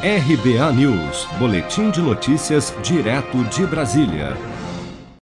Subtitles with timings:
[0.00, 4.28] RBA News, Boletim de Notícias, direto de Brasília.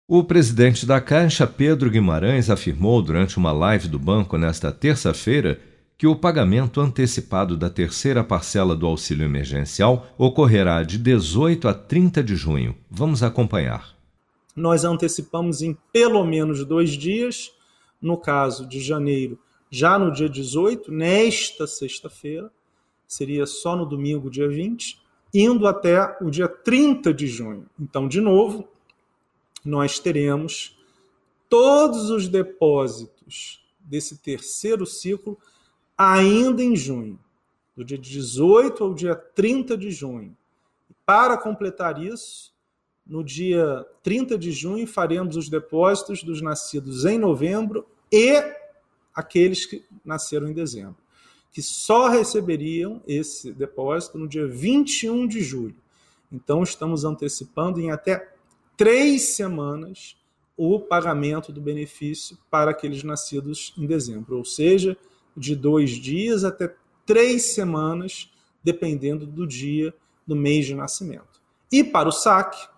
[0.07, 5.59] O presidente da Caixa, Pedro Guimarães, afirmou durante uma live do banco nesta terça-feira
[5.97, 12.23] que o pagamento antecipado da terceira parcela do auxílio emergencial ocorrerá de 18 a 30
[12.23, 12.77] de junho.
[12.91, 13.97] Vamos acompanhar.
[14.55, 17.51] Nós antecipamos em pelo menos dois dias,
[17.99, 19.39] no caso de janeiro,
[19.71, 22.51] já no dia 18, nesta sexta-feira,
[23.07, 25.01] seria só no domingo, dia 20,
[25.33, 27.67] indo até o dia 30 de junho.
[27.79, 28.69] Então, de novo,
[29.65, 30.79] nós teremos
[31.49, 35.39] todos os depósitos desse terceiro ciclo
[35.97, 37.19] ainda em junho,
[37.77, 40.37] do dia 18 ao dia 30 de junho.
[41.05, 42.53] Para completar isso,
[43.07, 48.43] no dia 30 de junho faremos os depósitos dos nascidos em novembro e
[49.15, 51.06] aqueles que nasceram em dezembro
[51.57, 55.75] que só receberiam esse depósito no dia 21 de julho.
[56.31, 58.31] Então, estamos antecipando em até
[58.77, 60.19] três semanas
[60.55, 64.99] o pagamento do benefício para aqueles nascidos em dezembro, ou seja,
[65.35, 68.31] de dois dias até três semanas,
[68.63, 69.95] dependendo do dia
[70.27, 71.41] do mês de nascimento.
[71.73, 72.69] E para o saque,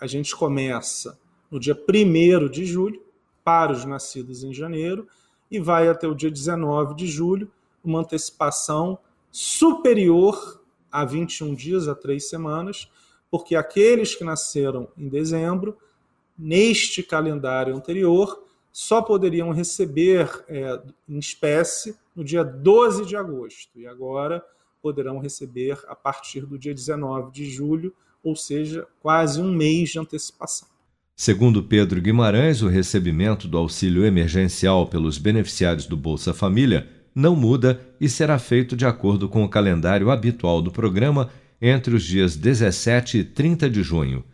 [0.00, 1.16] a gente começa
[1.48, 3.00] no dia 1 de julho,
[3.44, 5.06] para os nascidos em janeiro,
[5.48, 7.48] e vai até o dia 19 de julho
[7.82, 8.98] uma antecipação
[9.30, 12.90] superior a 21 dias, a três semanas,
[13.30, 15.76] porque aqueles que nasceram em dezembro,
[16.38, 23.86] neste calendário anterior, só poderiam receber é, em espécie no dia 12 de agosto, e
[23.86, 24.44] agora
[24.80, 29.98] poderão receber a partir do dia 19 de julho, ou seja, quase um mês de
[29.98, 30.68] antecipação.
[31.16, 37.80] Segundo Pedro Guimarães, o recebimento do auxílio emergencial pelos beneficiários do Bolsa Família não muda
[38.00, 41.28] e será feito de acordo com o calendário habitual do programa
[41.60, 44.24] entre os dias 17 e 30 de junho.